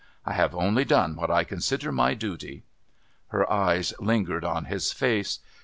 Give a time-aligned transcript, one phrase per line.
[0.25, 2.63] I have only done what I consider my duty."
[3.27, 5.37] Her eyes lingered on his face.